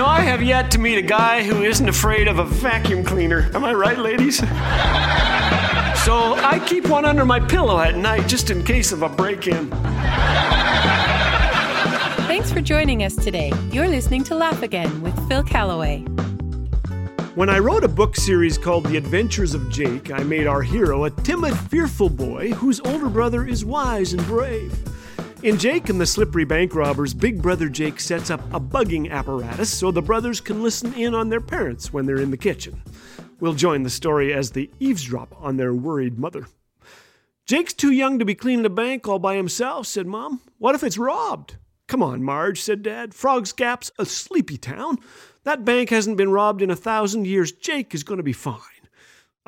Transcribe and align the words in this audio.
know, 0.00 0.06
I 0.06 0.20
have 0.20 0.42
yet 0.42 0.70
to 0.70 0.78
meet 0.78 0.96
a 0.96 1.02
guy 1.02 1.42
who 1.42 1.62
isn't 1.62 1.86
afraid 1.86 2.26
of 2.26 2.38
a 2.38 2.44
vacuum 2.44 3.04
cleaner. 3.04 3.50
Am 3.52 3.62
I 3.66 3.74
right, 3.74 3.98
ladies? 3.98 4.38
so 4.38 4.46
I 6.36 6.62
keep 6.66 6.88
one 6.88 7.04
under 7.04 7.26
my 7.26 7.38
pillow 7.38 7.78
at 7.78 7.98
night 7.98 8.26
just 8.26 8.48
in 8.48 8.64
case 8.64 8.92
of 8.92 9.02
a 9.02 9.10
break 9.10 9.46
in. 9.46 9.68
Thanks 12.30 12.50
for 12.50 12.62
joining 12.62 13.02
us 13.02 13.14
today. 13.14 13.52
You're 13.72 13.88
listening 13.88 14.24
to 14.24 14.34
Laugh 14.34 14.62
Again 14.62 15.02
with 15.02 15.14
Phil 15.28 15.42
Callaway. 15.42 16.00
When 17.34 17.50
I 17.50 17.58
wrote 17.58 17.84
a 17.84 17.88
book 17.88 18.16
series 18.16 18.56
called 18.56 18.86
The 18.86 18.96
Adventures 18.96 19.52
of 19.52 19.70
Jake, 19.70 20.10
I 20.10 20.22
made 20.22 20.46
our 20.46 20.62
hero 20.62 21.04
a 21.04 21.10
timid, 21.10 21.54
fearful 21.68 22.08
boy 22.08 22.52
whose 22.52 22.80
older 22.80 23.10
brother 23.10 23.46
is 23.46 23.66
wise 23.66 24.14
and 24.14 24.24
brave. 24.24 24.72
In 25.42 25.56
Jake 25.56 25.88
and 25.88 25.98
the 25.98 26.04
Slippery 26.04 26.44
Bank 26.44 26.74
Robbers, 26.74 27.14
Big 27.14 27.40
Brother 27.40 27.70
Jake 27.70 27.98
sets 27.98 28.28
up 28.28 28.42
a 28.52 28.60
bugging 28.60 29.10
apparatus 29.10 29.70
so 29.70 29.90
the 29.90 30.02
brothers 30.02 30.38
can 30.38 30.62
listen 30.62 30.92
in 30.92 31.14
on 31.14 31.30
their 31.30 31.40
parents 31.40 31.90
when 31.90 32.04
they're 32.04 32.20
in 32.20 32.30
the 32.30 32.36
kitchen. 32.36 32.82
We'll 33.40 33.54
join 33.54 33.82
the 33.82 33.88
story 33.88 34.34
as 34.34 34.50
they 34.50 34.68
eavesdrop 34.80 35.34
on 35.40 35.56
their 35.56 35.72
worried 35.72 36.18
mother. 36.18 36.46
Jake's 37.46 37.72
too 37.72 37.90
young 37.90 38.18
to 38.18 38.26
be 38.26 38.34
cleaning 38.34 38.66
a 38.66 38.70
bank 38.70 39.08
all 39.08 39.18
by 39.18 39.36
himself, 39.36 39.86
said 39.86 40.06
Mom. 40.06 40.42
What 40.58 40.74
if 40.74 40.84
it's 40.84 40.98
robbed? 40.98 41.56
Come 41.86 42.02
on, 42.02 42.22
Marge, 42.22 42.60
said 42.60 42.82
Dad. 42.82 43.14
Frog's 43.14 43.52
Gap's 43.52 43.90
a 43.98 44.04
sleepy 44.04 44.58
town. 44.58 44.98
That 45.44 45.64
bank 45.64 45.88
hasn't 45.88 46.18
been 46.18 46.32
robbed 46.32 46.60
in 46.60 46.70
a 46.70 46.76
thousand 46.76 47.26
years. 47.26 47.50
Jake 47.50 47.94
is 47.94 48.02
going 48.02 48.18
to 48.18 48.22
be 48.22 48.34
fine. 48.34 48.60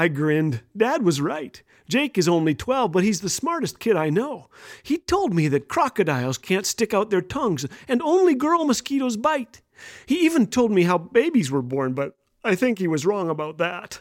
I 0.00 0.08
grinned. 0.08 0.62
Dad 0.74 1.02
was 1.02 1.20
right. 1.20 1.62
Jake 1.86 2.16
is 2.16 2.26
only 2.26 2.54
12, 2.54 2.90
but 2.90 3.04
he's 3.04 3.20
the 3.20 3.28
smartest 3.28 3.78
kid 3.78 3.96
I 3.96 4.08
know. 4.08 4.48
He 4.82 4.96
told 4.96 5.34
me 5.34 5.46
that 5.48 5.68
crocodiles 5.68 6.38
can't 6.38 6.64
stick 6.64 6.94
out 6.94 7.10
their 7.10 7.20
tongues 7.20 7.66
and 7.86 8.00
only 8.00 8.34
girl 8.34 8.64
mosquitoes 8.64 9.18
bite. 9.18 9.60
He 10.06 10.24
even 10.24 10.46
told 10.46 10.70
me 10.70 10.84
how 10.84 10.96
babies 10.96 11.50
were 11.50 11.60
born, 11.60 11.92
but 11.92 12.16
I 12.42 12.54
think 12.54 12.78
he 12.78 12.88
was 12.88 13.04
wrong 13.04 13.28
about 13.28 13.58
that. 13.58 14.00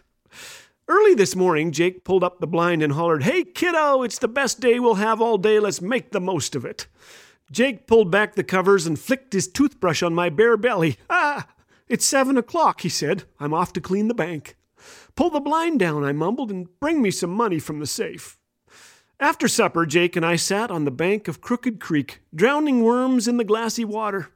Early 0.88 1.16
this 1.16 1.36
morning, 1.36 1.74
Jake 1.74 2.06
pulled 2.06 2.24
up 2.24 2.40
the 2.40 2.48
blind 2.48 2.82
and 2.82 2.94
hollered, 2.94 3.24
Hey, 3.24 3.44
kiddo, 3.44 4.02
it's 4.02 4.20
the 4.20 4.30
best 4.30 4.62
day 4.62 4.80
we'll 4.80 4.96
have 4.96 5.20
all 5.20 5.38
day. 5.38 5.60
Let's 5.60 5.82
make 5.82 6.14
the 6.14 6.22
most 6.22 6.56
of 6.56 6.64
it. 6.64 6.88
Jake 7.52 7.88
pulled 7.88 8.10
back 8.10 8.36
the 8.36 8.44
covers 8.46 8.88
and 8.88 8.98
flicked 8.98 9.34
his 9.34 9.50
toothbrush 9.50 10.02
on 10.02 10.16
my 10.16 10.30
bare 10.30 10.56
belly. 10.56 10.96
Ah! 11.10 11.46
It's 11.90 12.06
seven 12.06 12.38
o'clock, 12.38 12.82
he 12.82 12.90
said. 12.90 13.26
I'm 13.38 13.54
off 13.54 13.74
to 13.74 13.82
clean 13.82 14.08
the 14.08 14.14
bank. 14.14 14.56
Pull 15.16 15.30
the 15.30 15.40
blind 15.40 15.80
down, 15.80 16.04
I 16.04 16.12
mumbled, 16.12 16.52
and 16.52 16.68
bring 16.80 17.02
me 17.02 17.12
some 17.12 17.32
money 17.32 17.60
from 17.60 17.80
the 17.80 17.88
safe. 17.88 18.38
After 19.20 19.48
supper, 19.48 19.86
Jake 19.86 20.16
and 20.16 20.26
I 20.26 20.38
sat 20.38 20.72
on 20.72 20.86
the 20.86 20.92
bank 20.92 21.28
of 21.28 21.42
Crooked 21.42 21.80
Creek, 21.80 22.22
drowning 22.34 22.84
worms 22.84 23.28
in 23.28 23.38
the 23.38 23.44
glassy 23.44 23.84
water. 23.84 24.30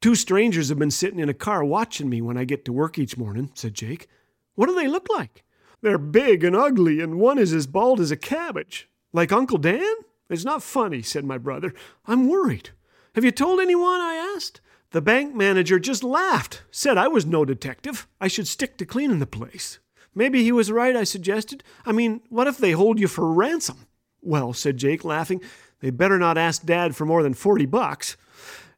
Two 0.00 0.14
strangers 0.14 0.68
have 0.68 0.78
been 0.78 0.90
sitting 0.90 1.18
in 1.18 1.28
a 1.28 1.34
car 1.34 1.64
watching 1.64 2.08
me 2.08 2.22
when 2.22 2.38
I 2.38 2.44
get 2.44 2.64
to 2.64 2.72
work 2.72 2.98
each 2.98 3.18
morning, 3.18 3.50
said 3.54 3.74
Jake. 3.74 4.08
What 4.54 4.66
do 4.66 4.74
they 4.74 4.88
look 4.88 5.08
like? 5.10 5.42
They're 5.82 5.98
big 5.98 6.44
and 6.44 6.54
ugly, 6.54 7.00
and 7.00 7.18
one 7.18 7.38
is 7.38 7.52
as 7.52 7.66
bald 7.66 8.00
as 8.00 8.10
a 8.10 8.16
cabbage. 8.16 8.88
Like 9.12 9.32
Uncle 9.32 9.58
Dan? 9.58 9.94
It's 10.28 10.44
not 10.44 10.62
funny, 10.62 11.02
said 11.02 11.24
my 11.24 11.38
brother. 11.38 11.74
I'm 12.06 12.28
worried. 12.28 12.70
Have 13.14 13.24
you 13.24 13.32
told 13.32 13.58
anyone? 13.58 14.00
I 14.00 14.32
asked. 14.36 14.60
The 14.92 15.00
bank 15.00 15.36
manager 15.36 15.78
just 15.78 16.02
laughed, 16.02 16.62
said 16.72 16.98
I 16.98 17.06
was 17.06 17.24
no 17.24 17.44
detective. 17.44 18.08
I 18.20 18.26
should 18.26 18.48
stick 18.48 18.76
to 18.78 18.84
cleaning 18.84 19.20
the 19.20 19.26
place. 19.26 19.78
Maybe 20.16 20.42
he 20.42 20.50
was 20.50 20.72
right, 20.72 20.96
I 20.96 21.04
suggested. 21.04 21.62
I 21.86 21.92
mean, 21.92 22.22
what 22.28 22.48
if 22.48 22.58
they 22.58 22.72
hold 22.72 22.98
you 22.98 23.06
for 23.06 23.32
ransom? 23.32 23.86
Well, 24.20 24.52
said 24.52 24.78
Jake, 24.78 25.04
laughing, 25.04 25.40
they 25.78 25.90
better 25.90 26.18
not 26.18 26.36
ask 26.36 26.64
Dad 26.64 26.96
for 26.96 27.06
more 27.06 27.22
than 27.22 27.34
40 27.34 27.66
bucks. 27.66 28.16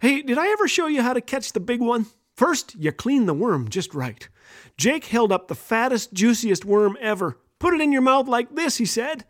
Hey, 0.00 0.20
did 0.20 0.36
I 0.36 0.48
ever 0.48 0.68
show 0.68 0.86
you 0.86 1.00
how 1.00 1.14
to 1.14 1.22
catch 1.22 1.52
the 1.52 1.60
big 1.60 1.80
one? 1.80 2.06
First, 2.36 2.74
you 2.74 2.92
clean 2.92 3.24
the 3.24 3.34
worm 3.34 3.68
just 3.68 3.94
right. 3.94 4.28
Jake 4.76 5.06
held 5.06 5.32
up 5.32 5.48
the 5.48 5.54
fattest, 5.54 6.12
juiciest 6.12 6.66
worm 6.66 6.98
ever. 7.00 7.38
Put 7.58 7.72
it 7.72 7.80
in 7.80 7.92
your 7.92 8.02
mouth 8.02 8.28
like 8.28 8.54
this, 8.54 8.76
he 8.76 8.84
said. 8.84 9.24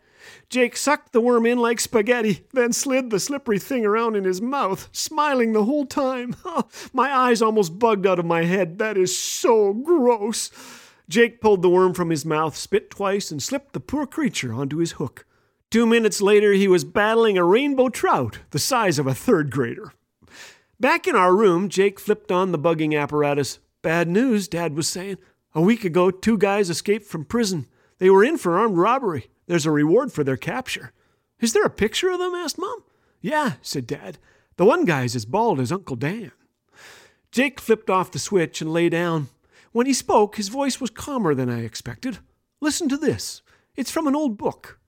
Jake 0.49 0.77
sucked 0.77 1.11
the 1.11 1.21
worm 1.21 1.45
in 1.45 1.57
like 1.57 1.79
spaghetti, 1.79 2.45
then 2.53 2.73
slid 2.73 3.09
the 3.09 3.19
slippery 3.19 3.59
thing 3.59 3.85
around 3.85 4.15
in 4.15 4.23
his 4.23 4.41
mouth, 4.41 4.89
smiling 4.91 5.53
the 5.53 5.65
whole 5.65 5.85
time. 5.85 6.35
Oh, 6.45 6.67
my 6.91 7.11
eyes 7.11 7.41
almost 7.41 7.79
bugged 7.79 8.05
out 8.05 8.19
of 8.19 8.25
my 8.25 8.43
head. 8.43 8.77
That 8.77 8.97
is 8.97 9.17
so 9.17 9.73
gross. 9.73 10.51
Jake 11.09 11.41
pulled 11.41 11.61
the 11.61 11.69
worm 11.69 11.93
from 11.93 12.09
his 12.09 12.25
mouth, 12.25 12.55
spit 12.55 12.91
twice, 12.91 13.31
and 13.31 13.41
slipped 13.41 13.73
the 13.73 13.79
poor 13.79 14.05
creature 14.05 14.53
onto 14.53 14.77
his 14.77 14.93
hook. 14.93 15.25
Two 15.71 15.87
minutes 15.87 16.21
later, 16.21 16.53
he 16.53 16.67
was 16.67 16.83
battling 16.83 17.37
a 17.37 17.43
rainbow 17.43 17.89
trout 17.89 18.39
the 18.51 18.59
size 18.59 18.99
of 18.99 19.07
a 19.07 19.15
third 19.15 19.49
grader. 19.49 19.93
Back 20.79 21.07
in 21.07 21.15
our 21.15 21.35
room, 21.35 21.69
Jake 21.69 21.99
flipped 21.99 22.31
on 22.31 22.51
the 22.51 22.59
bugging 22.59 22.99
apparatus. 22.99 23.59
Bad 23.81 24.07
news, 24.07 24.47
Dad 24.47 24.75
was 24.75 24.87
saying. 24.87 25.17
A 25.55 25.61
week 25.61 25.83
ago, 25.83 26.11
two 26.11 26.37
guys 26.37 26.69
escaped 26.69 27.05
from 27.05 27.25
prison. 27.25 27.67
They 27.99 28.09
were 28.09 28.23
in 28.23 28.37
for 28.37 28.57
armed 28.57 28.77
robbery. 28.77 29.29
There's 29.45 29.65
a 29.65 29.71
reward 29.71 30.11
for 30.11 30.23
their 30.23 30.37
capture. 30.37 30.91
Is 31.39 31.53
there 31.53 31.63
a 31.63 31.69
picture 31.69 32.09
of 32.09 32.19
them? 32.19 32.33
asked 32.33 32.57
Mom. 32.57 32.83
Yeah, 33.21 33.53
said 33.61 33.87
Dad. 33.87 34.17
The 34.57 34.65
one 34.65 34.85
guy's 34.85 35.15
as 35.15 35.25
bald 35.25 35.59
as 35.59 35.71
Uncle 35.71 35.95
Dan. 35.95 36.31
Jake 37.31 37.59
flipped 37.59 37.89
off 37.89 38.11
the 38.11 38.19
switch 38.19 38.61
and 38.61 38.71
lay 38.71 38.89
down. 38.89 39.29
When 39.71 39.87
he 39.87 39.93
spoke, 39.93 40.35
his 40.35 40.49
voice 40.49 40.79
was 40.79 40.91
calmer 40.91 41.33
than 41.33 41.49
I 41.49 41.63
expected. 41.63 42.19
Listen 42.61 42.87
to 42.89 42.97
this. 42.97 43.41
It's 43.75 43.89
from 43.89 44.07
an 44.07 44.15
old 44.15 44.37
book. 44.37 44.79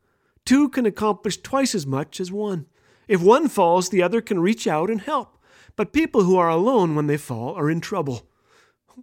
Two 0.45 0.69
can 0.69 0.85
accomplish 0.85 1.37
twice 1.37 1.73
as 1.73 1.87
much 1.87 2.19
as 2.19 2.31
one. 2.31 2.67
If 3.07 3.21
one 3.21 3.47
falls, 3.47 3.89
the 3.89 4.03
other 4.03 4.21
can 4.21 4.39
reach 4.39 4.67
out 4.67 4.91
and 4.91 5.01
help. 5.01 5.37
But 5.75 5.91
people 5.91 6.23
who 6.23 6.37
are 6.37 6.49
alone 6.49 6.95
when 6.95 7.07
they 7.07 7.17
fall 7.17 7.55
are 7.55 7.69
in 7.69 7.81
trouble. 7.81 8.29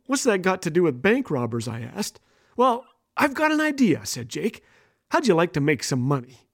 What's 0.06 0.22
that 0.22 0.42
got 0.42 0.62
to 0.62 0.70
do 0.70 0.84
with 0.84 1.02
bank 1.02 1.30
robbers? 1.30 1.68
I 1.68 1.80
asked. 1.80 2.20
Well, 2.56 2.86
I've 3.16 3.34
got 3.34 3.52
an 3.52 3.60
idea, 3.60 4.06
said 4.06 4.28
Jake. 4.28 4.62
How'd 5.12 5.26
you 5.26 5.34
like 5.34 5.52
to 5.52 5.60
make 5.60 5.84
some 5.84 6.00
money? 6.00 6.48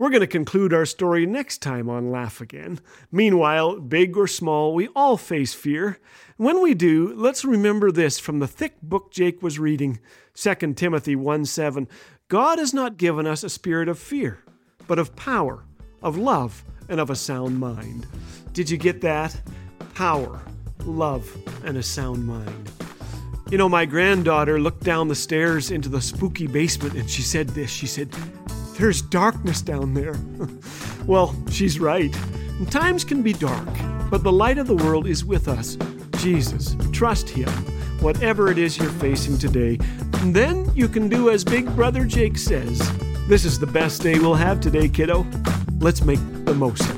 We're 0.00 0.10
going 0.10 0.22
to 0.22 0.26
conclude 0.26 0.74
our 0.74 0.84
story 0.84 1.26
next 1.26 1.58
time 1.58 1.88
on 1.88 2.10
Laugh 2.10 2.40
Again. 2.40 2.80
Meanwhile, 3.12 3.78
big 3.78 4.16
or 4.16 4.26
small, 4.26 4.74
we 4.74 4.88
all 4.96 5.16
face 5.16 5.54
fear. 5.54 6.00
When 6.36 6.60
we 6.60 6.74
do, 6.74 7.14
let's 7.14 7.44
remember 7.44 7.92
this 7.92 8.18
from 8.18 8.40
the 8.40 8.48
thick 8.48 8.82
book 8.82 9.12
Jake 9.12 9.44
was 9.44 9.60
reading 9.60 10.00
2 10.34 10.74
Timothy 10.74 11.14
1 11.14 11.44
7. 11.44 11.86
God 12.26 12.58
has 12.58 12.74
not 12.74 12.96
given 12.96 13.28
us 13.28 13.44
a 13.44 13.48
spirit 13.48 13.88
of 13.88 13.96
fear, 13.96 14.42
but 14.88 14.98
of 14.98 15.14
power, 15.14 15.64
of 16.02 16.16
love, 16.18 16.64
and 16.88 16.98
of 16.98 17.10
a 17.10 17.14
sound 17.14 17.60
mind. 17.60 18.08
Did 18.54 18.68
you 18.68 18.76
get 18.76 19.02
that? 19.02 19.40
Power, 19.94 20.42
love, 20.84 21.32
and 21.64 21.76
a 21.76 21.82
sound 21.84 22.26
mind. 22.26 22.72
You 23.50 23.56
know, 23.56 23.68
my 23.68 23.86
granddaughter 23.86 24.60
looked 24.60 24.84
down 24.84 25.08
the 25.08 25.14
stairs 25.14 25.70
into 25.70 25.88
the 25.88 26.02
spooky 26.02 26.46
basement 26.46 26.96
and 26.96 27.08
she 27.08 27.22
said 27.22 27.48
this. 27.48 27.70
She 27.70 27.86
said, 27.86 28.10
There's 28.76 29.00
darkness 29.00 29.62
down 29.62 29.94
there. 29.94 30.14
well, 31.06 31.34
she's 31.50 31.80
right. 31.80 32.14
Times 32.70 33.04
can 33.04 33.22
be 33.22 33.32
dark, 33.32 33.66
but 34.10 34.22
the 34.22 34.32
light 34.32 34.58
of 34.58 34.66
the 34.66 34.76
world 34.76 35.06
is 35.06 35.24
with 35.24 35.48
us. 35.48 35.78
Jesus, 36.18 36.76
trust 36.92 37.30
Him, 37.30 37.48
whatever 38.00 38.50
it 38.50 38.58
is 38.58 38.76
you're 38.76 38.90
facing 38.90 39.38
today. 39.38 39.76
Then 40.24 40.70
you 40.74 40.86
can 40.86 41.08
do 41.08 41.30
as 41.30 41.42
Big 41.42 41.74
Brother 41.74 42.04
Jake 42.04 42.36
says 42.36 42.78
This 43.28 43.46
is 43.46 43.58
the 43.58 43.66
best 43.66 44.02
day 44.02 44.18
we'll 44.18 44.34
have 44.34 44.60
today, 44.60 44.90
kiddo. 44.90 45.26
Let's 45.78 46.02
make 46.02 46.20
the 46.44 46.54
most 46.54 46.82
of 46.82 46.97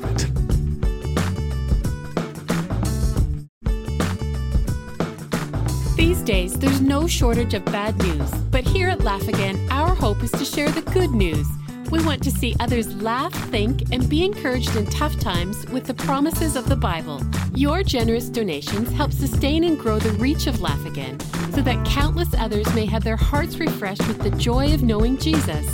These 6.11 6.23
days, 6.23 6.59
there's 6.59 6.81
no 6.81 7.07
shortage 7.07 7.53
of 7.53 7.63
bad 7.63 7.97
news, 8.03 8.29
but 8.51 8.65
here 8.65 8.89
at 8.89 8.99
Laugh 8.99 9.29
Again, 9.29 9.57
our 9.71 9.95
hope 9.95 10.21
is 10.21 10.31
to 10.31 10.43
share 10.43 10.69
the 10.69 10.81
good 10.91 11.11
news. 11.11 11.47
We 11.89 12.03
want 12.03 12.21
to 12.23 12.31
see 12.31 12.53
others 12.59 12.93
laugh, 13.01 13.33
think, 13.49 13.93
and 13.93 14.09
be 14.09 14.25
encouraged 14.25 14.75
in 14.75 14.85
tough 14.87 15.17
times 15.21 15.65
with 15.67 15.85
the 15.85 15.93
promises 15.93 16.57
of 16.57 16.67
the 16.67 16.75
Bible. 16.75 17.21
Your 17.55 17.81
generous 17.81 18.27
donations 18.27 18.91
help 18.91 19.13
sustain 19.13 19.63
and 19.63 19.79
grow 19.79 19.99
the 19.99 20.11
reach 20.19 20.47
of 20.47 20.59
Laugh 20.59 20.85
Again 20.85 21.17
so 21.53 21.61
that 21.61 21.85
countless 21.85 22.33
others 22.33 22.67
may 22.75 22.85
have 22.87 23.05
their 23.05 23.15
hearts 23.15 23.57
refreshed 23.57 24.05
with 24.05 24.19
the 24.19 24.31
joy 24.31 24.73
of 24.73 24.83
knowing 24.83 25.17
Jesus. 25.17 25.65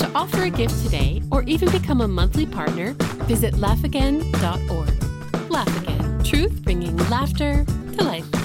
To 0.00 0.10
offer 0.12 0.42
a 0.42 0.50
gift 0.50 0.82
today 0.82 1.22
or 1.30 1.44
even 1.44 1.70
become 1.70 2.00
a 2.00 2.08
monthly 2.08 2.46
partner, 2.46 2.94
visit 3.28 3.54
laughagain.org. 3.54 5.50
Laugh 5.52 5.82
Again, 5.82 6.24
truth 6.24 6.64
bringing 6.64 6.96
laughter 7.08 7.64
to 7.96 8.02
life. 8.02 8.37